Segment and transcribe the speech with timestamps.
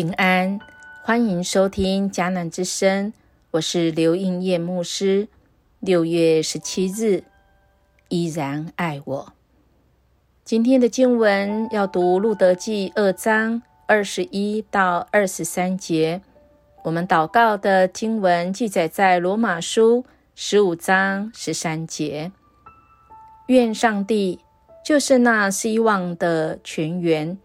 [0.00, 0.58] 平安，
[1.02, 3.12] 欢迎收听迦南之声，
[3.50, 5.28] 我是刘应叶牧师。
[5.78, 7.24] 六月十七日，
[8.08, 9.34] 依然爱我。
[10.42, 16.22] 今天的经文要读《路德记》二章二十一到二十三节。
[16.84, 22.32] 我们祷告的经文记载在罗马书十五章十三节。
[23.48, 24.38] 愿上帝
[24.82, 27.36] 就是那希望的泉源。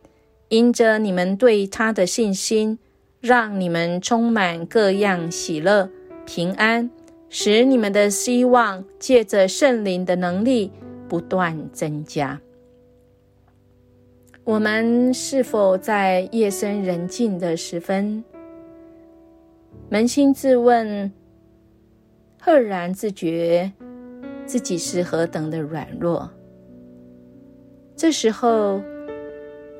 [0.49, 2.77] 因着你们对他的信心，
[3.19, 5.89] 让你们充满各样喜乐、
[6.23, 6.91] 平安，
[7.29, 10.71] 使你们的希望借着圣灵的能力
[11.09, 12.39] 不断增加。
[14.43, 18.23] 我们是否在夜深人静的时分，
[19.89, 21.11] 扪心自问，
[22.39, 23.71] 赫然自觉
[24.45, 26.29] 自己是何等的软弱？
[27.95, 28.79] 这时候。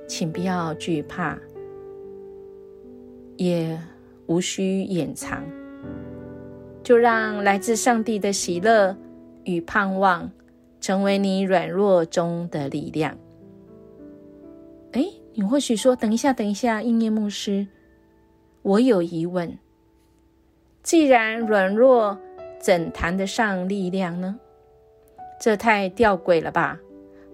[0.07, 1.37] 请不要惧怕，
[3.37, 3.79] 也
[4.27, 5.43] 无需掩藏，
[6.83, 8.95] 就让来自上帝的喜乐
[9.43, 10.31] 与盼望
[10.79, 13.17] 成为你软弱中的力量。
[14.91, 17.67] 哎，你或许说：“等一下，等一下，应验牧师，
[18.61, 19.57] 我有疑问。
[20.83, 22.17] 既然软弱，
[22.59, 24.39] 怎谈得上力量呢？
[25.41, 26.79] 这太吊诡了吧，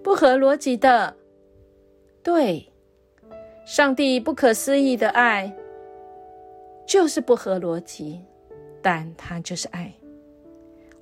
[0.02, 1.16] 不合逻辑的。”
[2.22, 2.70] 对，
[3.64, 5.52] 上帝不可思议的爱
[6.86, 8.24] 就是不合逻辑，
[8.80, 9.92] 但它就是爱。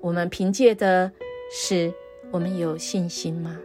[0.00, 1.12] 我们凭借的
[1.52, 1.92] 是
[2.30, 3.58] 我们有信心吗？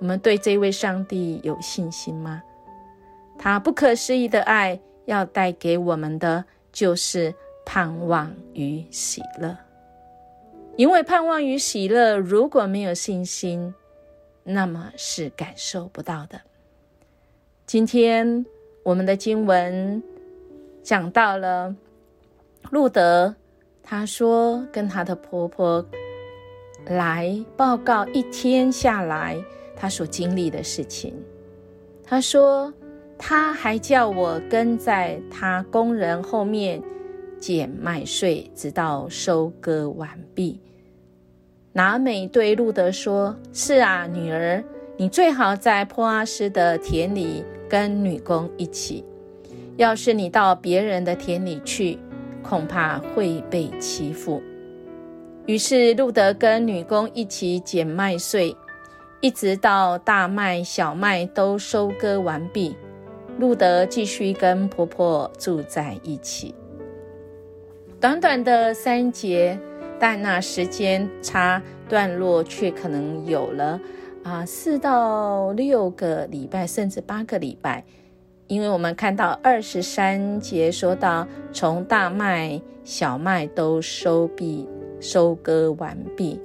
[0.00, 2.42] 我们对这位上帝有信心吗？
[3.38, 9.56] 他不可思议的爱要带给我们的就是盼望与喜乐，
[10.76, 13.74] 因为盼望与喜乐如果没有信心，
[14.42, 16.40] 那么是感受不到的。
[17.66, 18.46] 今天
[18.84, 20.00] 我们的经文
[20.84, 21.74] 讲到了
[22.70, 23.34] 路德，
[23.82, 25.84] 她说跟她的婆婆
[26.86, 29.36] 来报告一天下来
[29.74, 31.12] 她所经历的事情。
[32.04, 32.72] 她说，
[33.18, 36.80] 她还叫我跟在她工人后面
[37.40, 40.60] 捡麦穗，直到收割完毕。
[41.72, 44.62] 拿美对路德说：“是啊，女儿，
[44.96, 49.04] 你最好在波阿斯的田里。”跟女工一起，
[49.76, 51.98] 要是你到别人的田里去，
[52.42, 54.42] 恐怕会被欺负。
[55.46, 58.56] 于是路德跟女工一起捡麦穗，
[59.20, 62.76] 一直到大麦、小麦都收割完毕，
[63.38, 66.54] 路德继续跟婆婆住在一起。
[68.00, 69.58] 短短的三节，
[69.98, 73.80] 但那时间差段落却可能有了。
[74.26, 77.84] 啊，四到六个礼拜，甚至八个礼拜，
[78.48, 84.68] 因为我们看到二十三节说到，从大麦、小麦都收毕、
[85.00, 86.40] 收割完毕。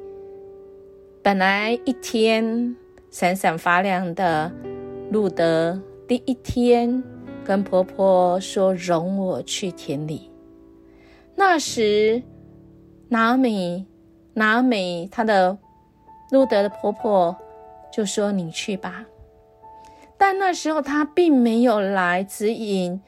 [1.23, 2.75] 本来一天
[3.09, 4.51] 闪闪发亮的
[5.09, 7.03] 路德，第一天
[7.43, 10.29] 跟婆婆说：“容我去田里。”
[11.33, 12.21] 那时，
[13.09, 13.83] 拿美、
[14.35, 15.57] 拿美她的
[16.29, 17.35] 路德的婆婆。
[17.91, 19.05] 就说你去吧，
[20.17, 23.01] 但那时候他并没有来指引，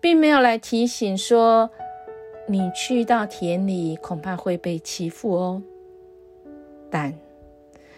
[0.00, 1.70] 并没有来提醒说，
[2.46, 5.62] 你去到田里恐怕会被欺负哦。
[6.90, 7.14] 但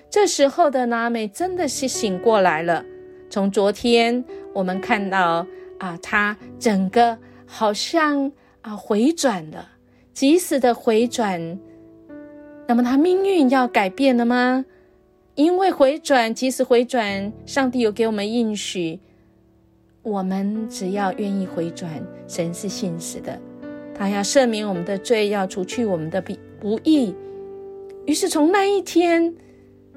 [0.09, 2.85] 这时候的娜美真的是醒过来了。
[3.29, 5.47] 从昨天我们看到
[5.79, 8.33] 啊，他整个好像
[8.63, 9.69] 啊回转了，
[10.13, 11.59] 及时的回转。
[12.67, 14.65] 那么他命运要改变了吗？
[15.41, 19.01] 因为回转，即使回转，上帝有给我们应许，
[20.03, 21.91] 我们只要愿意回转，
[22.29, 23.41] 神是信实的，
[23.95, 26.23] 他要赦免我们的罪，要除去我们的
[26.61, 27.15] 不义。
[28.05, 29.35] 于是从那一天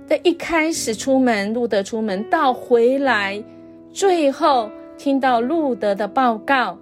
[0.08, 3.44] 的一开始出门，路德出门到回来，
[3.92, 6.78] 最后听到路德的报告，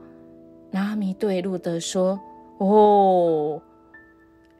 [0.70, 2.20] 拿米对路德说
[2.60, 3.60] ：“哦，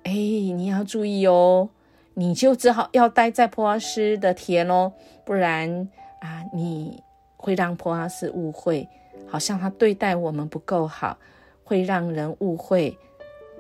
[0.06, 1.70] 哎，你要注意哦。”
[2.14, 4.92] 你就只好要待在普阿斯的田哦，
[5.24, 7.02] 不然啊，你
[7.38, 8.88] 会让普阿斯误会，
[9.28, 11.18] 好像他对待我们不够好，
[11.64, 12.98] 会让人误会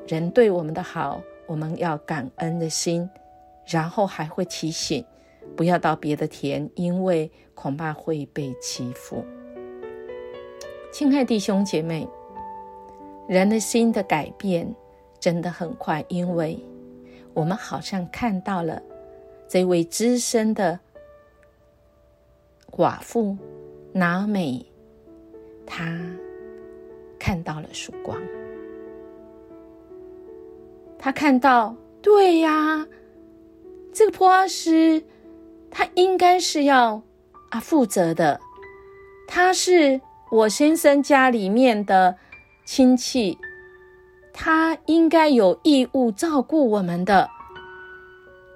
[0.05, 3.09] 人对我们的好，我们要感恩的心，
[3.65, 5.05] 然后还会提醒
[5.55, 9.23] 不要到别的田，因为恐怕会被欺负。
[10.91, 12.05] 亲爱弟兄姐妹，
[13.29, 14.75] 人的心的改变
[15.21, 16.61] 真的很快，因为。
[17.33, 18.81] 我们好像看到了
[19.47, 20.79] 这位资深的
[22.69, 23.37] 寡妇
[23.93, 24.65] 拿美，
[25.65, 25.99] 她
[27.19, 28.21] 看到了曙光。
[30.97, 32.87] 她看到，对呀，
[33.91, 35.03] 这个波阿斯，
[35.69, 37.01] 他应该是要
[37.49, 38.39] 啊负责的。
[39.27, 39.99] 他是
[40.29, 42.15] 我先生家里面的
[42.65, 43.37] 亲戚，
[44.33, 47.29] 他应该有义务照顾我们的。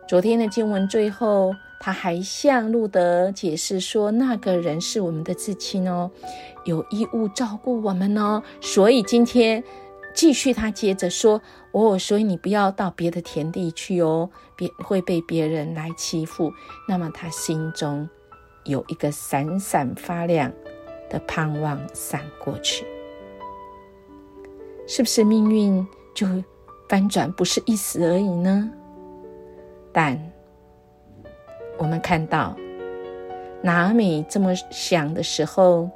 [0.08, 6.12] 昨天的经文最后，他还向路德解释说，那个人是我们的至亲哦，
[6.64, 8.44] 有义务照顾我们哦。
[8.62, 9.64] 所以今天
[10.14, 11.42] 继续，他接着说。
[11.72, 16.50] 哦，所以你不要到别的田地去哦，别会被别人来欺负。
[16.88, 18.08] 那么他心中
[18.64, 20.50] 有一个闪闪发亮
[21.10, 22.86] 的盼望闪过去，
[24.88, 26.28] 是不是命运就
[26.88, 27.32] 翻转？
[27.34, 28.72] 不是一时而已呢？
[29.92, 30.20] 但
[31.78, 32.56] 我们看到
[33.62, 35.90] 拿米这么想的时候。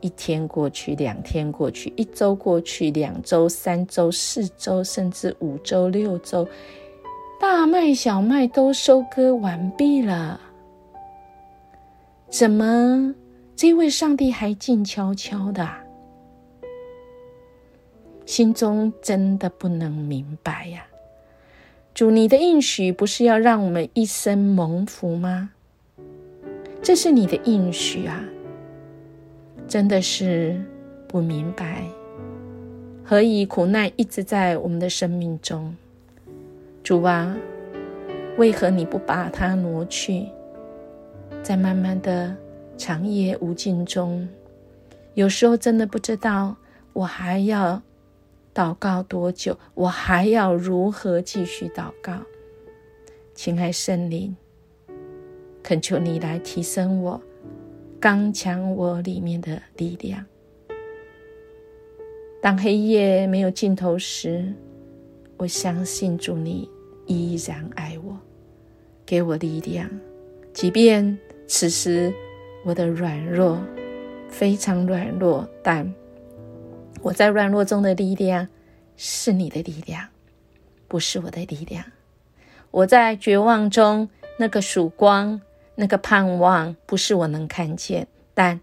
[0.00, 6.46] 一天过去，两天过去，一周过去，两周、三周、四周，甚至五周、六周，
[7.40, 10.38] 大麦、小麦都收割完毕了。
[12.28, 13.14] 怎么
[13.56, 15.66] 这位上帝还静悄悄的？
[18.26, 20.86] 心中真的不能明白呀！
[21.92, 25.50] 主，你的应许不是要让我们一生蒙福吗？
[26.82, 28.24] 这是你的应许啊！
[29.68, 30.60] 真的是
[31.06, 31.84] 不明白，
[33.04, 35.74] 何以苦难一直在我们的生命中？
[36.82, 37.36] 主啊，
[38.36, 40.26] 为何你不把它挪去？
[41.42, 42.34] 在慢慢的
[42.76, 44.28] 长夜无尽中，
[45.14, 46.56] 有时候真的不知道
[46.92, 47.80] 我还要
[48.54, 52.22] 祷告多久，我还要如何继续祷告？
[53.34, 54.36] 亲爱圣灵，
[55.60, 57.20] 恳求你来提升我。
[57.98, 60.24] 刚强我里面的力量。
[62.40, 64.52] 当黑夜没有尽头时，
[65.36, 66.70] 我相信主你
[67.06, 68.16] 依然爱我，
[69.04, 69.90] 给我力量。
[70.52, 71.18] 即便
[71.48, 72.14] 此时
[72.64, 73.58] 我的软弱
[74.28, 75.92] 非常软弱，但
[77.04, 78.48] 我在软弱中的力量
[78.96, 80.08] 是你的力量，
[80.88, 81.84] 不是我的力量。
[82.70, 84.08] 我在绝望中
[84.38, 85.40] 那个曙光。
[85.76, 88.60] 那个盼望不是我能看见，但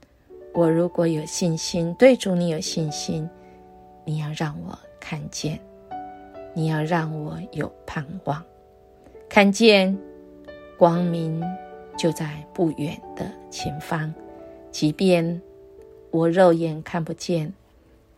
[0.54, 3.30] 我如果有信心，对主你有信心，
[4.06, 5.60] 你要让我看见，
[6.54, 8.42] 你要让我有盼望，
[9.28, 9.98] 看见
[10.78, 11.44] 光明
[11.98, 14.14] 就在不远的前方，
[14.72, 15.42] 即便
[16.12, 17.54] 我肉眼看不见，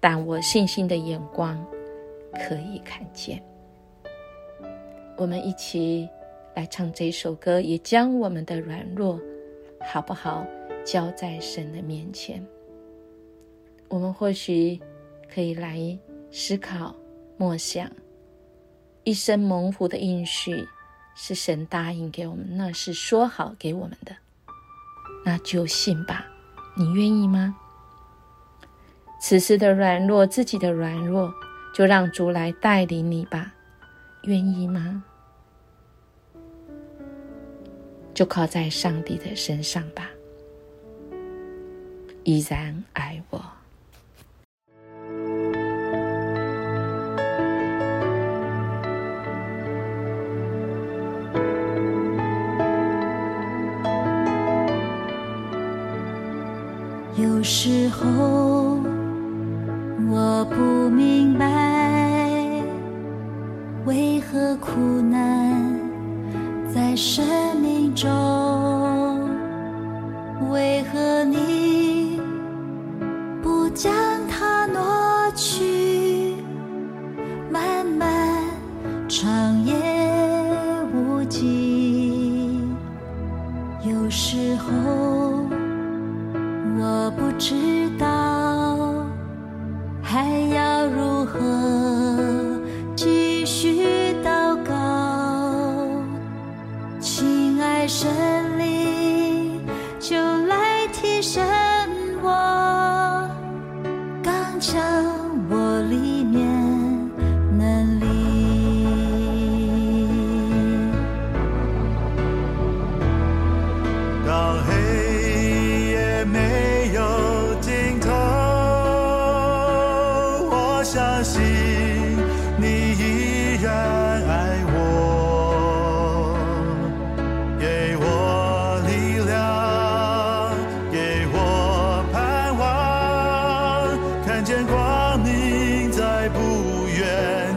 [0.03, 1.65] 但我信心的眼光
[2.47, 3.41] 可以看见。
[5.17, 6.07] 我们一起。
[6.55, 9.19] 来唱这首歌，也将我们的软弱，
[9.91, 10.45] 好不好
[10.85, 12.45] 交在神的面前？
[13.87, 14.79] 我们或许
[15.33, 15.97] 可以来
[16.29, 16.95] 思考、
[17.37, 17.89] 默想，
[19.03, 20.63] 一生蒙福的应许
[21.15, 24.15] 是神答应给我们，那是说好给我们的，
[25.25, 26.23] 那就信吧。
[26.77, 27.57] 你愿意吗？
[29.25, 31.33] 此时的软弱，自己的软弱，
[31.73, 33.53] 就让主来带领你吧。
[34.23, 35.01] 愿意吗？
[38.13, 40.09] 就靠在上帝的身上吧，
[42.25, 43.41] 依然爱我。
[66.93, 67.25] 在生
[67.59, 67.73] 命。
[67.95, 69.29] 中，
[70.51, 72.19] 为何你
[73.41, 73.91] 不讲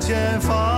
[0.07, 0.76] 前方。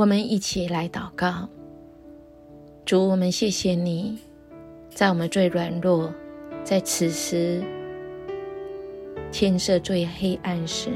[0.00, 1.46] 我们一起来祷告。
[2.86, 4.16] 主，我们谢谢你，
[4.88, 6.10] 在我们最软弱，
[6.64, 7.62] 在此时
[9.30, 10.88] 天色最黑暗时，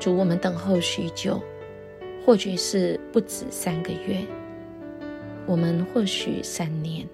[0.00, 1.38] 主，我们等候许久，
[2.24, 4.24] 或许是不止三个月，
[5.44, 7.06] 我们或许三年、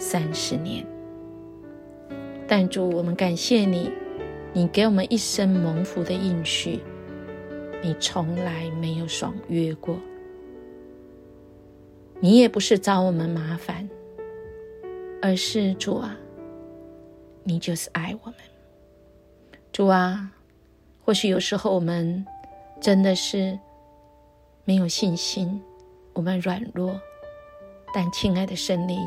[0.00, 0.84] 三十年。
[2.48, 3.88] 但主，我们感谢你，
[4.52, 6.80] 你给我们一生蒙福的应许，
[7.84, 9.98] 你从来没有爽约过，
[12.18, 13.86] 你也不是找我们麻烦，
[15.20, 16.16] 而是主啊，
[17.42, 18.36] 你就是爱我们。
[19.70, 20.32] 主啊，
[21.04, 22.24] 或许有时候我们
[22.80, 23.58] 真的是
[24.64, 25.60] 没有信心，
[26.14, 26.98] 我们软弱，
[27.92, 28.98] 但亲爱的神灵，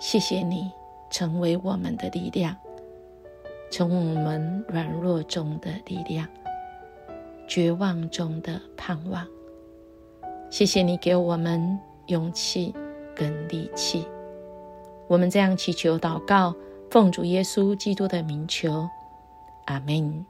[0.00, 0.68] 谢谢你。
[1.10, 2.56] 成为我们的力量，
[3.70, 6.26] 成为我们软弱中的力量，
[7.46, 9.26] 绝望中的盼望。
[10.50, 12.74] 谢谢你给我们勇气
[13.14, 14.06] 跟力气。
[15.08, 16.54] 我们这样祈求祷告，
[16.90, 18.88] 奉主耶稣基督的名求，
[19.66, 20.24] 阿门。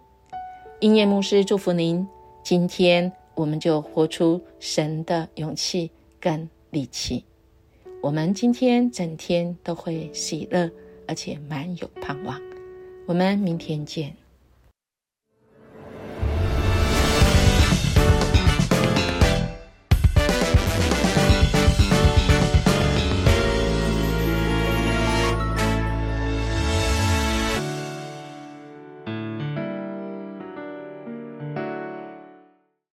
[0.80, 2.06] 音乐牧师祝福您，
[2.42, 7.24] 今天我们就活出神的勇气跟力气。
[8.02, 10.70] 我们今天整天都会喜乐，
[11.06, 12.40] 而且满有盼望。
[13.06, 14.14] 我们明天见。